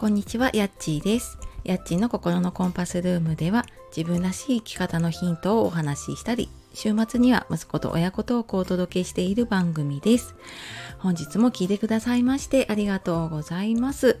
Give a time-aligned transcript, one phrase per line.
[0.00, 1.36] こんにちは、やっちーです。
[1.62, 10.34] やっちーの心のコンパスルームでは自分らしい生き方のヒントをお話ししたり、週末には息子と親子トークをお届けしている番組です。
[11.00, 14.18] 本日も聞いてくださいましてありがとうございます。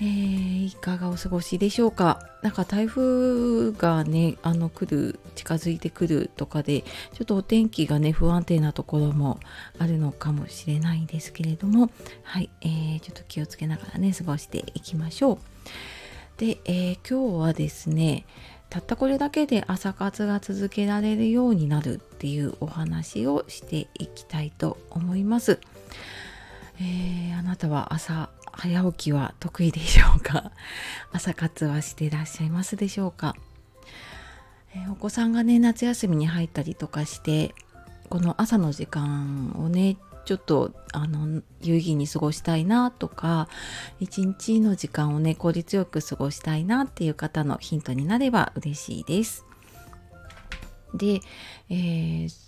[0.00, 2.20] えー、いかがお過ごしでしょうか？
[2.42, 9.40] なんか台風がねあの来る近づいてくるとかでちょっとお天気がね不安定なところも
[9.78, 11.90] あるのかもしれないんですけれども
[12.22, 15.38] はい、えー、ちょっと気をつけながらね過ごしていきましょう。
[16.36, 18.24] で、えー、今日はですね
[18.70, 25.58] たったこれだけで朝活が続けられるようになるっていうお話をしていきたいと思います、
[26.78, 28.28] えー、あなたは朝
[28.58, 30.50] 早起きは得意でしょうか？
[31.12, 33.36] 朝活はしていらっしゃいますでしょうか、
[34.74, 37.54] えー、お子さんがね夏休みに入ったりとかして
[38.10, 43.48] この朝の時間をねちょっとあの有意義に過ごしたいなとか
[44.00, 49.46] 一日の時間をね効率よく過ごしたいなっていう方のヒントになれば嬉しいです。
[50.94, 51.20] で、
[51.70, 52.47] えー、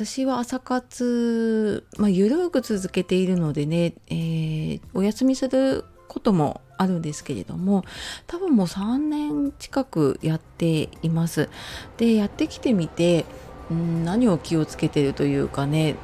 [0.00, 7.84] 私は朝活、まあ、ゆるく続けているのでね、えー、お休みすることもあるんですけれども
[8.26, 11.50] 多分もう3年近くやっています。
[11.98, 13.26] でやってきてみて
[13.70, 15.96] ん何を気をつけてるというかね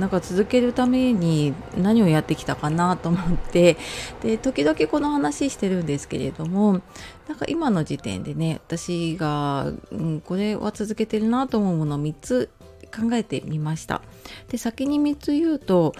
[0.00, 3.76] なんか続けるために何をやってきたかなと思って
[4.22, 6.80] で時々この話してるんですけれども
[7.28, 12.50] なんか今の時点でね私が、うん、これは続けてるなと思うもの3つ
[12.88, 14.02] 考えてみました
[14.48, 15.94] で先に3つ言うと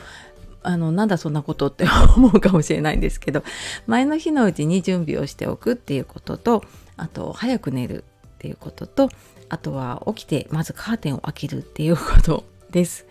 [0.62, 1.86] あのなんだそんなことって
[2.16, 3.42] 思うかもしれないんですけど
[3.86, 6.64] 前の日のうちに準備をしておくっていうことと
[6.96, 9.08] あと早く寝るっていうことと
[9.48, 13.06] あとは起きてまずカーテンを開けるっていうことです。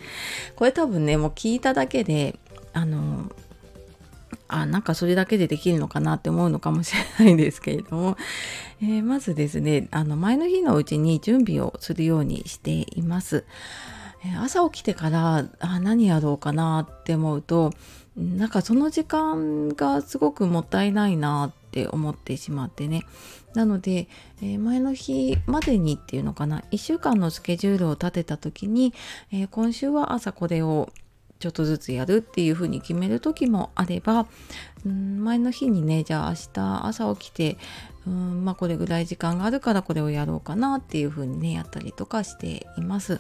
[0.56, 2.38] これ多分ねもう聞いただけで
[2.74, 3.32] あの
[4.48, 8.18] あなんかそれだけでできるのかなって思うのかもしれないんですけれども、
[8.82, 13.46] えー、まずですねあの前の日のうちに準備をするようにしています。
[14.26, 17.72] え、朝起きてからあ何やろうかなって思うと
[18.16, 23.04] なんかその時間がすごくもったいないなって思ってしまってね。
[23.54, 24.08] なので、
[24.42, 26.64] えー、前の日までにっていうのかな。
[26.72, 28.94] 1週間のスケジュールを立てた時に、
[29.32, 30.90] え、今週は朝これを
[31.40, 34.28] ちょっとずつやるっていうふうに決める時もあれば
[34.86, 37.58] うん前の日にねじゃあ明日朝起きて
[38.06, 43.20] うんまあこれぐらい時間があるからこれをやろうかなっていうふうにねやったりとかしています。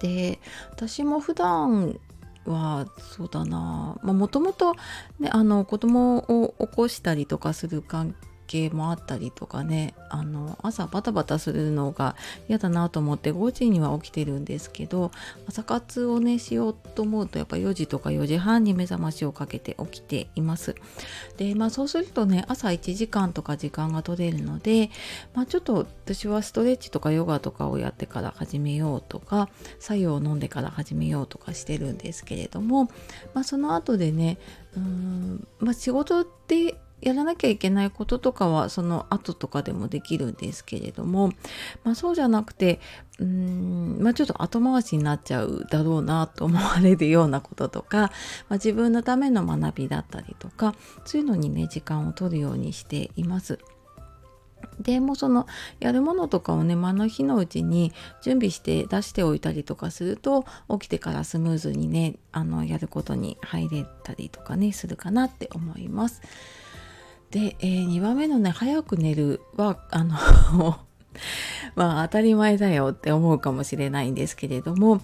[0.00, 2.00] で私も普段
[2.46, 4.74] はそうだなもともと
[5.20, 8.14] 子供を起こしたりとかする関
[8.50, 12.16] 係もあったりとかねあの朝バタバタするのが
[12.48, 15.12] 嫌だなと思って5時には起きてるんですけど
[15.46, 20.74] 朝活をねしようと思うとやっぱ4時とか4時半に目覚ましをかけて起きています。
[21.36, 24.90] でまあそうするとね朝1時間とか時間が取れるので、
[25.34, 32.84] まあ、ちょっと私はストレッチとかヨガとかをやってから始めようとか白湯を飲んでから始めようとかしてるんですけれども、
[33.34, 34.38] まあ、その後でね
[34.74, 41.32] うーん、まあ、仕事ってやらなきゃいけないこととかはその後とかでもできるんですけれども、
[41.84, 42.80] まあ、そうじゃなくて
[43.18, 50.74] うーん、まあ、ちょっと後回しになっちゃうだろうなと思われるようなこととか、まあ、自分のための学びだったりとか
[51.04, 53.58] そういうのにね時間を取るようにしています。
[54.78, 55.46] でもその
[55.78, 66.22] やるものとかをね間の日のうちに準備して出しておいたりとかすると起きてからスムーズにねあのやることに入れたりとかねするかなって思います。
[67.30, 70.16] で、えー、2番目のね早く寝るはあの
[71.76, 75.00] まあ当たり前だよって思うかもしれないんですけれども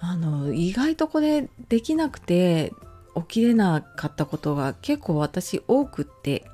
[0.00, 2.72] あの意外とこれできなくて
[3.16, 6.44] 起きれなかったことが結構私多くって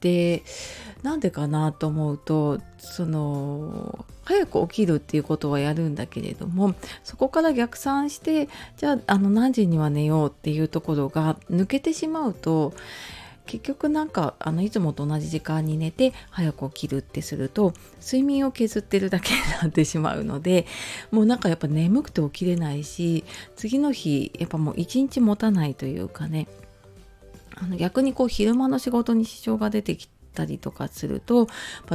[0.00, 0.42] で
[1.02, 12.72] なんでかなと思うとその早く起きるっていうことはやるんだけれどもそこから逆算してじゃああの何時には寝ようっていうところが抜けてしまうと
[13.46, 20.66] 結局なんかあのいつもと同じ時間に寝て早く起きるってすると睡眠を削ってるだけになってしまうので
[21.10, 23.24] もうなんかやっぱ眠くて起きれないし
[23.56, 26.46] 次の日やっぱもう一日持たないというかね
[27.56, 31.48] あの逆にこう昼間の仕事に支障が出てきたりとかすると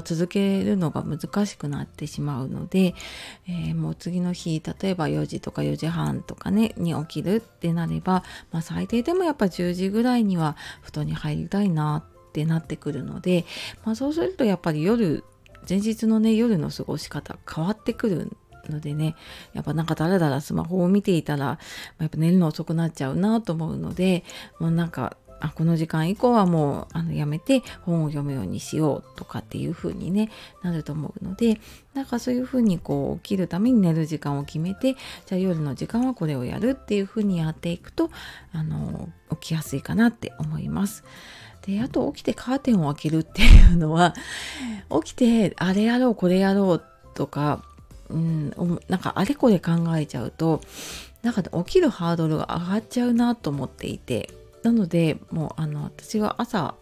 [0.04, 2.96] 続けるのが難しくなってしまうので、
[3.48, 13.46] えー、もう次の日例えば4時とか4時半とかねに起きるってなれば、まあ、最低でもやっぱ10時ぐらいには布団に入りたいなってなってくるので、
[13.84, 15.24] まあ、そうするとやっぱり夜
[15.68, 18.38] 前日のね夜の過ごし方変わってくる
[18.70, 19.16] のでね
[19.54, 24.24] やっぱなんかだらだらスマホを見ていたら、まあ、やっぱ寝るの遅くなっちゃうなと思うので
[24.60, 30.32] もうなんかあこの時間以降はもうあのやめて本を読むようにしようとかっていう風にね
[30.64, 31.60] なると思うので
[31.94, 34.96] なんかそういう風にこう起きるために寝る時間を決めて
[35.26, 38.10] じゃあ夜の時間はこれをやるっていう風にやっていくと
[38.54, 39.10] あの
[39.40, 41.04] 起きやすいかなって思います。
[41.62, 44.14] であと起きてカーテンを開けるっていうのは
[45.04, 46.84] 起きてあれやろうこれやろう
[47.16, 47.64] とか、
[48.10, 48.50] うん、
[48.88, 50.62] なんかあれこれ考えちゃうと
[51.24, 54.30] なんか起きるハードルが上がっちゃうなと思っていて
[54.66, 56.74] なのでもうあの私は朝、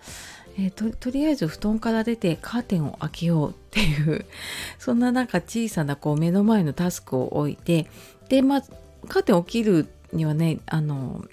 [0.57, 4.25] えー、ととりあえず布団から出てカーテンを開けようっていう
[4.79, 7.87] そんななんか小さなこう目の前のタスクを置いて
[8.29, 8.61] でまあ
[9.09, 11.25] カーテン起きるにはねあの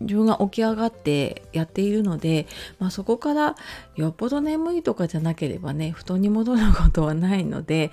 [0.00, 2.46] 自分が起き上がってやっているので、
[2.78, 3.56] まあ、そこから
[3.96, 7.90] よっぽど眠いとかじゃなければね布団に戻ることはないので、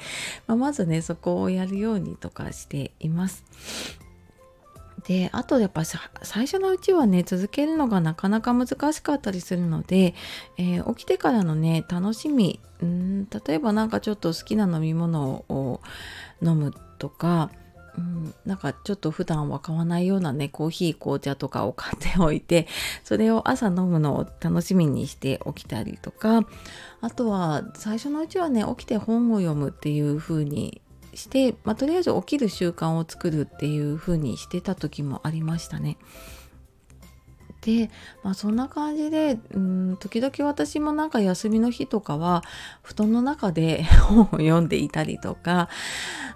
[0.48, 3.44] まあ、まずねそこをやるようにとかしています。
[5.08, 10.16] であとやっぱ最初のうちはね続けるのがなかなか難しかったりするので、
[10.58, 15.82] えー、起きてからのね楽しみん例えば何かちょっと好きな飲み物を
[16.42, 17.52] 飲むとか
[17.98, 22.68] うん、なんかちょっと普段は買わないようなねコーヒー紅茶とかを買っておいて
[23.04, 26.42] それを朝飲むのを楽しみにしておきたりとか
[27.02, 30.82] あとは最初のうちはね起きて本を読むっていう風に
[31.16, 35.98] して、まあ、とりあえず起きる習慣を作るっていう風にしてた時もありましたね。
[37.62, 37.90] で、
[38.24, 42.44] まあ、そんな感じでうん時々私もなんか休みの日とかは
[42.84, 45.70] 布団の中で 本を読んでいたりとか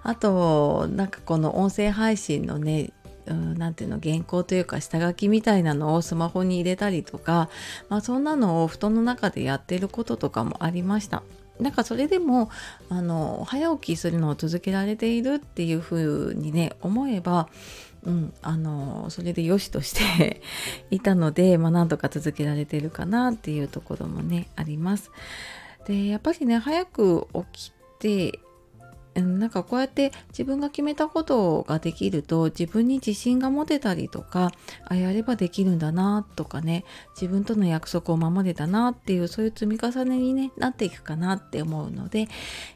[0.02, 2.92] あとなんかこの音声配信のね
[3.26, 7.48] 何ていうの原稿というか下書きみたいなのをスマホに入れたりとか、
[7.88, 11.22] まあ、そんなのを布団の中でやってることとかもありました。
[11.60, 12.50] なんかそれでも
[12.88, 17.48] あの早起きするのを続けられているっていうふうにね思えば
[18.02, 20.40] うん、あのそれで良しとして
[20.90, 25.10] いたので、まあ、なんとか続けられてるかなっていうところもねあります。
[25.86, 28.38] でやっぱりね早く起きて
[29.14, 34.52] なんかこうやって自分が決めたことができると自分に自信が持てたりとか
[34.84, 36.84] あやればできるんだなとかね
[37.20, 42.28] 自分との約束を守れたなっていうそういう積み重ねに、ね、なっていくかなって思うので、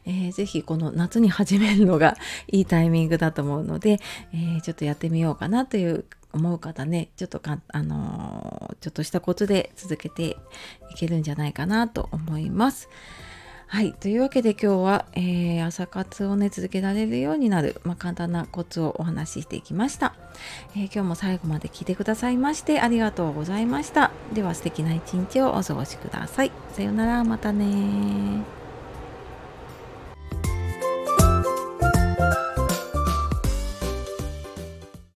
[0.05, 2.17] えー、ぜひこの夏に始めるのが
[2.51, 3.99] いいタイミングだと思うので、
[4.33, 10.37] えー、ちょっとやってみようかなという思う方ねちょっとかあのー、ちょっとしたコツで続けて
[10.91, 12.89] いけるんじゃないかなと思います。
[13.75, 13.91] はい。
[13.91, 20.15] というわけで今日は、えー、朝活をね、続けられるようになる、まあ、簡単なコツをお話ししていきました、
[20.77, 24.11] えー、今日も最後まで聞いてくださいましてありがとうございました。
[24.31, 26.53] では素敵な一日をお過ごしください。
[26.71, 28.45] さようなら、またね